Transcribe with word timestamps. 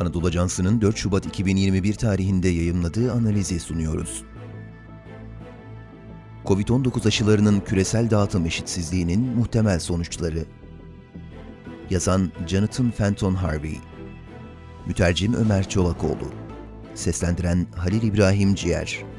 Anadolu 0.00 0.26
Ajansı'nın 0.26 0.80
4 0.80 0.96
Şubat 0.96 1.26
2021 1.26 1.94
tarihinde 1.94 2.48
yayımladığı 2.48 3.12
analizi 3.12 3.60
sunuyoruz. 3.60 4.22
Covid-19 6.44 7.08
aşılarının 7.08 7.60
küresel 7.60 8.10
dağıtım 8.10 8.46
eşitsizliğinin 8.46 9.20
muhtemel 9.20 9.78
sonuçları. 9.78 10.44
Yazan 11.90 12.32
Jonathan 12.46 12.90
Fenton 12.90 13.34
Harvey. 13.34 13.78
Mütercim 14.86 15.34
Ömer 15.34 15.68
Çolakoğlu. 15.68 16.32
Seslendiren 16.94 17.66
Halil 17.76 18.02
İbrahim 18.02 18.54
Ciğer. 18.54 19.15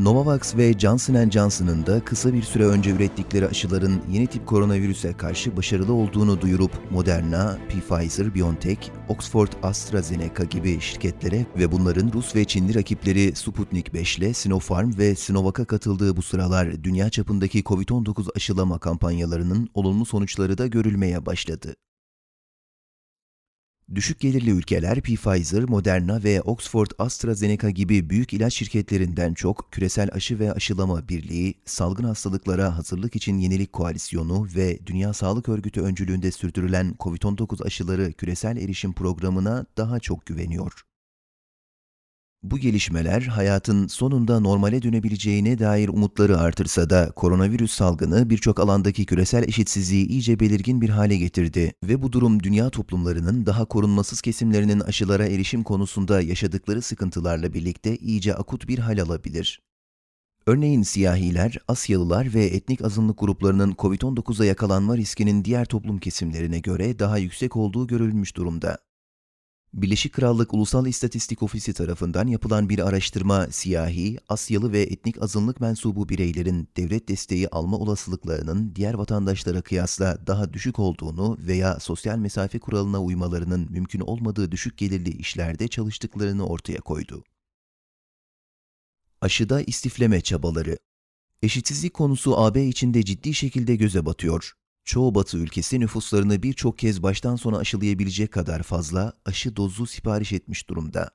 Novavax 0.00 0.56
ve 0.56 0.72
Johnson 0.78 1.30
Johnson'ın 1.30 1.86
da 1.86 2.04
kısa 2.04 2.32
bir 2.32 2.42
süre 2.42 2.64
önce 2.64 2.90
ürettikleri 2.90 3.48
aşıların 3.48 4.02
yeni 4.10 4.26
tip 4.26 4.46
koronavirüse 4.46 5.12
karşı 5.12 5.56
başarılı 5.56 5.92
olduğunu 5.92 6.40
duyurup 6.40 6.90
Moderna, 6.90 7.58
Pfizer-BioNTech, 7.68 8.78
Oxford 9.08 9.48
AstraZeneca 9.62 10.44
gibi 10.44 10.80
şirketlere 10.80 11.46
ve 11.58 11.72
bunların 11.72 12.12
Rus 12.12 12.36
ve 12.36 12.44
Çinli 12.44 12.74
rakipleri 12.74 13.36
Sputnik 13.36 13.94
5 13.94 14.18
ile 14.18 14.34
Sinopharm 14.34 14.98
ve 14.98 15.14
Sinovac'a 15.14 15.64
katıldığı 15.64 16.16
bu 16.16 16.22
sıralar 16.22 16.84
dünya 16.84 17.10
çapındaki 17.10 17.62
COVID-19 17.62 18.36
aşılama 18.36 18.78
kampanyalarının 18.78 19.68
olumlu 19.74 20.04
sonuçları 20.04 20.58
da 20.58 20.66
görülmeye 20.66 21.26
başladı. 21.26 21.76
Düşük 23.94 24.20
gelirli 24.20 24.50
ülkeler 24.50 25.00
Pfizer, 25.00 25.64
Moderna 25.64 26.24
ve 26.24 26.42
Oxford 26.42 26.90
AstraZeneca 26.98 27.70
gibi 27.70 28.10
büyük 28.10 28.32
ilaç 28.32 28.54
şirketlerinden 28.54 29.34
çok 29.34 29.72
küresel 29.72 30.08
aşı 30.12 30.38
ve 30.38 30.52
aşılama 30.52 31.08
birliği, 31.08 31.54
salgın 31.64 32.04
hastalıklara 32.04 32.76
hazırlık 32.76 33.16
için 33.16 33.38
yenilik 33.38 33.72
koalisyonu 33.72 34.46
ve 34.56 34.78
Dünya 34.86 35.12
Sağlık 35.12 35.48
Örgütü 35.48 35.80
öncülüğünde 35.80 36.32
sürdürülen 36.32 36.94
COVID-19 36.98 37.64
aşıları 37.64 38.12
küresel 38.12 38.56
erişim 38.56 38.92
programına 38.92 39.66
daha 39.76 40.00
çok 40.00 40.26
güveniyor. 40.26 40.89
Bu 42.42 42.58
gelişmeler 42.58 43.22
hayatın 43.22 43.86
sonunda 43.86 44.40
normale 44.40 44.82
dönebileceğine 44.82 45.58
dair 45.58 45.88
umutları 45.88 46.38
artırsa 46.38 46.90
da 46.90 47.10
koronavirüs 47.10 47.72
salgını 47.72 48.30
birçok 48.30 48.60
alandaki 48.60 49.06
küresel 49.06 49.48
eşitsizliği 49.48 50.06
iyice 50.06 50.40
belirgin 50.40 50.80
bir 50.80 50.88
hale 50.88 51.16
getirdi 51.16 51.72
ve 51.84 52.02
bu 52.02 52.12
durum 52.12 52.42
dünya 52.42 52.70
toplumlarının 52.70 53.46
daha 53.46 53.64
korunmasız 53.64 54.20
kesimlerinin 54.20 54.80
aşılara 54.80 55.26
erişim 55.26 55.62
konusunda 55.62 56.20
yaşadıkları 56.20 56.82
sıkıntılarla 56.82 57.54
birlikte 57.54 57.96
iyice 57.96 58.34
akut 58.34 58.68
bir 58.68 58.78
hal 58.78 58.98
alabilir. 58.98 59.60
Örneğin 60.46 60.82
siyahiler, 60.82 61.58
Asyalılar 61.68 62.34
ve 62.34 62.44
etnik 62.44 62.84
azınlık 62.84 63.18
gruplarının 63.18 63.72
COVID-19'a 63.72 64.44
yakalanma 64.44 64.96
riskinin 64.96 65.44
diğer 65.44 65.64
toplum 65.64 65.98
kesimlerine 65.98 66.58
göre 66.58 66.98
daha 66.98 67.18
yüksek 67.18 67.56
olduğu 67.56 67.86
görülmüş 67.86 68.36
durumda. 68.36 68.78
Birleşik 69.72 70.12
Krallık 70.12 70.54
Ulusal 70.54 70.86
İstatistik 70.86 71.42
Ofisi 71.42 71.72
tarafından 71.72 72.26
yapılan 72.26 72.68
bir 72.68 72.88
araştırma, 72.88 73.46
siyahi, 73.50 74.18
Asyalı 74.28 74.72
ve 74.72 74.82
etnik 74.82 75.22
azınlık 75.22 75.60
mensubu 75.60 76.08
bireylerin 76.08 76.68
devlet 76.76 77.08
desteği 77.08 77.48
alma 77.48 77.76
olasılıklarının 77.76 78.74
diğer 78.74 78.94
vatandaşlara 78.94 79.62
kıyasla 79.62 80.26
daha 80.26 80.52
düşük 80.52 80.78
olduğunu 80.78 81.38
veya 81.40 81.80
sosyal 81.80 82.18
mesafe 82.18 82.58
kuralına 82.58 83.02
uymalarının 83.02 83.66
mümkün 83.70 84.00
olmadığı 84.00 84.52
düşük 84.52 84.78
gelirli 84.78 85.10
işlerde 85.10 85.68
çalıştıklarını 85.68 86.46
ortaya 86.46 86.80
koydu. 86.80 87.24
Aşıda 89.20 89.62
istifleme 89.62 90.20
çabaları 90.20 90.78
Eşitsizlik 91.42 91.94
konusu 91.94 92.38
AB 92.38 92.66
içinde 92.66 93.04
ciddi 93.04 93.34
şekilde 93.34 93.76
göze 93.76 94.06
batıyor 94.06 94.52
çoğu 94.90 95.14
batı 95.14 95.38
ülkesi 95.38 95.80
nüfuslarını 95.80 96.42
birçok 96.42 96.78
kez 96.78 97.02
baştan 97.02 97.36
sona 97.36 97.58
aşılayabilecek 97.58 98.32
kadar 98.32 98.62
fazla 98.62 99.12
aşı 99.24 99.56
dozu 99.56 99.86
sipariş 99.86 100.32
etmiş 100.32 100.68
durumda. 100.68 101.10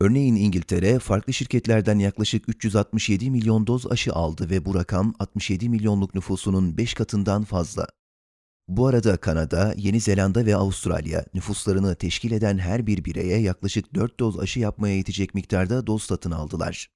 Örneğin 0.00 0.34
İngiltere, 0.34 0.98
farklı 0.98 1.32
şirketlerden 1.32 1.98
yaklaşık 1.98 2.48
367 2.48 3.30
milyon 3.30 3.66
doz 3.66 3.92
aşı 3.92 4.12
aldı 4.12 4.50
ve 4.50 4.64
bu 4.64 4.74
rakam 4.74 5.14
67 5.18 5.68
milyonluk 5.68 6.14
nüfusunun 6.14 6.76
5 6.76 6.94
katından 6.94 7.44
fazla. 7.44 7.86
Bu 8.68 8.86
arada 8.86 9.16
Kanada, 9.16 9.74
Yeni 9.76 10.00
Zelanda 10.00 10.46
ve 10.46 10.56
Avustralya 10.56 11.24
nüfuslarını 11.34 11.94
teşkil 11.94 12.32
eden 12.32 12.58
her 12.58 12.86
bir 12.86 13.04
bireye 13.04 13.38
yaklaşık 13.38 13.94
4 13.94 14.20
doz 14.20 14.38
aşı 14.38 14.60
yapmaya 14.60 14.96
yetecek 14.96 15.34
miktarda 15.34 15.86
doz 15.86 16.02
satın 16.02 16.30
aldılar. 16.30 16.88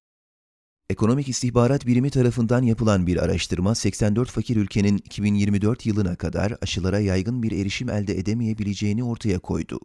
Ekonomik 0.90 1.28
İstihbarat 1.28 1.86
Birimi 1.86 2.10
tarafından 2.10 2.62
yapılan 2.62 3.06
bir 3.06 3.16
araştırma 3.16 3.74
84 3.74 4.30
fakir 4.30 4.56
ülkenin 4.56 4.96
2024 4.98 5.86
yılına 5.86 6.16
kadar 6.16 6.56
aşılara 6.62 6.98
yaygın 6.98 7.42
bir 7.42 7.52
erişim 7.52 7.90
elde 7.90 8.18
edemeyebileceğini 8.18 9.04
ortaya 9.04 9.38
koydu. 9.38 9.80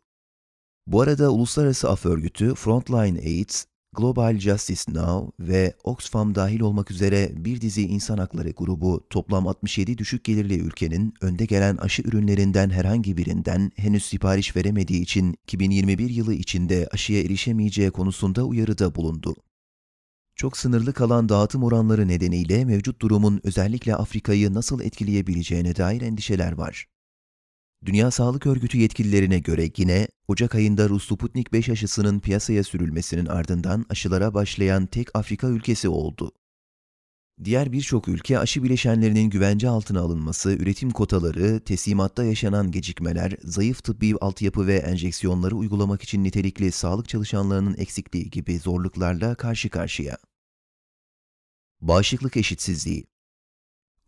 Bu 0.87 1.01
arada 1.01 1.31
Uluslararası 1.31 1.89
Af 1.89 2.05
Örgütü, 2.05 2.55
Frontline 2.55 3.19
AIDS, 3.19 3.65
Global 3.97 4.39
Justice 4.39 4.93
Now 4.93 5.47
ve 5.47 5.73
Oxfam 5.83 6.35
dahil 6.35 6.59
olmak 6.59 6.91
üzere 6.91 7.31
bir 7.35 7.61
dizi 7.61 7.81
insan 7.81 8.17
hakları 8.17 8.51
grubu 8.51 9.07
toplam 9.09 9.47
67 9.47 9.97
düşük 9.97 10.23
gelirli 10.23 10.59
ülkenin 10.59 11.13
önde 11.21 11.45
gelen 11.45 11.77
aşı 11.77 12.01
ürünlerinden 12.01 12.69
herhangi 12.69 13.17
birinden 13.17 13.71
henüz 13.75 14.05
sipariş 14.05 14.55
veremediği 14.55 15.01
için 15.01 15.35
2021 15.43 16.09
yılı 16.09 16.33
içinde 16.33 16.89
aşıya 16.91 17.21
erişemeyeceği 17.21 17.91
konusunda 17.91 18.43
uyarıda 18.43 18.95
bulundu 18.95 19.35
çok 20.41 20.57
sınırlı 20.57 20.93
kalan 20.93 21.29
dağıtım 21.29 21.63
oranları 21.63 22.07
nedeniyle 22.07 22.65
mevcut 22.65 23.01
durumun 23.01 23.41
özellikle 23.43 23.95
Afrika'yı 23.95 24.53
nasıl 24.53 24.81
etkileyebileceğine 24.81 25.75
dair 25.75 26.01
endişeler 26.01 26.51
var. 26.51 26.85
Dünya 27.85 28.11
Sağlık 28.11 28.47
Örgütü 28.47 28.77
yetkililerine 28.77 29.39
göre 29.39 29.69
yine 29.77 30.07
Ocak 30.27 30.55
ayında 30.55 30.89
Rus 30.89 31.05
Sputnik 31.05 31.53
5 31.53 31.69
aşısının 31.69 32.19
piyasaya 32.19 32.63
sürülmesinin 32.63 33.25
ardından 33.25 33.85
aşılara 33.89 34.33
başlayan 34.33 34.85
tek 34.85 35.15
Afrika 35.15 35.47
ülkesi 35.47 35.89
oldu. 35.89 36.31
Diğer 37.43 37.71
birçok 37.71 38.07
ülke 38.07 38.39
aşı 38.39 38.63
bileşenlerinin 38.63 39.29
güvence 39.29 39.69
altına 39.69 39.99
alınması, 39.99 40.51
üretim 40.51 40.91
kotaları, 40.91 41.59
teslimatta 41.59 42.23
yaşanan 42.23 42.71
gecikmeler, 42.71 43.35
zayıf 43.43 43.83
tıbbi 43.83 44.15
altyapı 44.21 44.67
ve 44.67 44.75
enjeksiyonları 44.75 45.55
uygulamak 45.55 46.03
için 46.03 46.23
nitelikli 46.23 46.71
sağlık 46.71 47.09
çalışanlarının 47.09 47.75
eksikliği 47.77 48.29
gibi 48.29 48.59
zorluklarla 48.59 49.35
karşı 49.35 49.69
karşıya. 49.69 50.17
Bağışıklık 51.81 52.37
eşitsizliği 52.37 53.05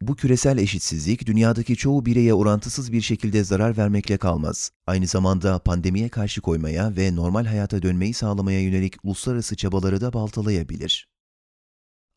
bu 0.01 0.16
küresel 0.16 0.57
eşitsizlik 0.57 1.25
dünyadaki 1.25 1.75
çoğu 1.75 2.06
bireye 2.06 2.34
orantısız 2.34 2.91
bir 2.91 3.01
şekilde 3.01 3.44
zarar 3.44 3.78
vermekle 3.78 4.17
kalmaz. 4.17 4.72
Aynı 4.88 5.07
zamanda 5.07 5.59
pandemiye 5.59 6.09
karşı 6.09 6.41
koymaya 6.41 6.95
ve 6.95 7.16
normal 7.16 7.45
hayata 7.45 7.81
dönmeyi 7.81 8.13
sağlamaya 8.13 8.62
yönelik 8.62 8.95
uluslararası 9.03 9.56
çabaları 9.56 10.01
da 10.01 10.13
baltalayabilir. 10.13 11.07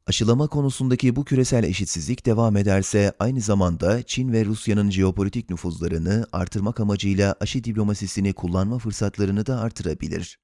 Aşılama 0.07 0.47
konusundaki 0.47 1.17
bu 1.17 1.25
küresel 1.25 1.65
eşitsizlik 1.65 2.27
devam 2.27 2.57
ederse 2.57 3.13
aynı 3.19 3.41
zamanda 3.41 4.03
Çin 4.03 4.33
ve 4.33 4.45
Rusya'nın 4.45 4.91
jeopolitik 4.91 5.51
nüfuzlarını 5.51 6.27
artırmak 6.33 6.81
amacıyla 6.81 7.35
aşı 7.41 7.65
diplomasisini 7.65 8.33
kullanma 8.33 8.79
fırsatlarını 8.79 9.47
da 9.47 9.61
artırabilir. 9.61 10.39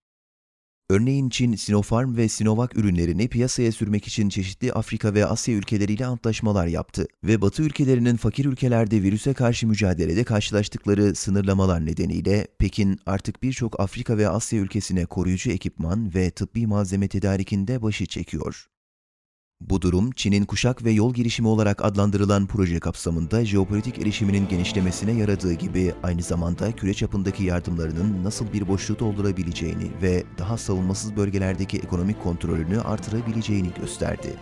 Örneğin 0.90 1.28
Çin, 1.28 1.54
Sinopharm 1.54 2.16
ve 2.16 2.28
Sinovac 2.28 2.70
ürünlerini 2.74 3.28
piyasaya 3.28 3.72
sürmek 3.72 4.06
için 4.06 4.28
çeşitli 4.28 4.72
Afrika 4.72 5.14
ve 5.14 5.26
Asya 5.26 5.54
ülkeleriyle 5.54 6.06
antlaşmalar 6.06 6.66
yaptı 6.66 7.06
ve 7.24 7.40
Batı 7.42 7.62
ülkelerinin 7.62 8.16
fakir 8.16 8.44
ülkelerde 8.44 9.02
virüse 9.02 9.34
karşı 9.34 9.66
mücadelede 9.66 10.24
karşılaştıkları 10.24 11.14
sınırlamalar 11.14 11.86
nedeniyle 11.86 12.46
Pekin 12.58 12.98
artık 13.06 13.42
birçok 13.42 13.80
Afrika 13.80 14.18
ve 14.18 14.28
Asya 14.28 14.60
ülkesine 14.60 15.06
koruyucu 15.06 15.50
ekipman 15.50 16.14
ve 16.14 16.30
tıbbi 16.30 16.66
malzeme 16.66 17.08
tedarikinde 17.08 17.82
başı 17.82 18.06
çekiyor. 18.06 18.66
Bu 19.70 19.82
durum, 19.82 20.10
Çin'in 20.10 20.44
kuşak 20.44 20.84
ve 20.84 20.90
yol 20.90 21.14
girişimi 21.14 21.48
olarak 21.48 21.84
adlandırılan 21.84 22.46
proje 22.46 22.80
kapsamında 22.80 23.44
jeopolitik 23.44 23.98
erişiminin 23.98 24.48
genişlemesine 24.48 25.12
yaradığı 25.12 25.52
gibi 25.52 25.92
aynı 26.02 26.22
zamanda 26.22 26.72
küre 26.72 26.94
çapındaki 26.94 27.44
yardımlarının 27.44 28.24
nasıl 28.24 28.52
bir 28.52 28.68
boşluğu 28.68 28.98
doldurabileceğini 28.98 29.90
ve 30.02 30.24
daha 30.38 30.58
savunmasız 30.58 31.16
bölgelerdeki 31.16 31.78
ekonomik 31.78 32.22
kontrolünü 32.22 32.80
artırabileceğini 32.80 33.70
gösterdi. 33.80 34.36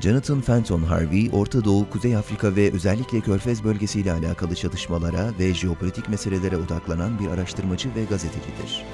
Jonathan 0.00 0.40
Fenton 0.40 0.82
Harvey, 0.82 1.30
Orta 1.32 1.64
Doğu, 1.64 1.90
Kuzey 1.90 2.16
Afrika 2.16 2.56
ve 2.56 2.72
özellikle 2.72 3.20
Körfez 3.20 3.64
bölgesiyle 3.64 4.12
alakalı 4.12 4.54
çatışmalara 4.54 5.30
ve 5.38 5.54
jeopolitik 5.54 6.08
meselelere 6.08 6.56
odaklanan 6.56 7.18
bir 7.18 7.26
araştırmacı 7.26 7.88
ve 7.94 8.04
gazetecidir. 8.04 8.84